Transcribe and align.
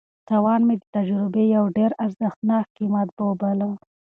تاوان 0.27 0.61
مې 0.67 0.75
د 0.79 0.83
تجربې 0.95 1.43
یو 1.55 1.65
ډېر 1.77 1.91
ارزښتناک 2.05 2.65
قیمت 2.77 3.09
وباله. 3.19 3.69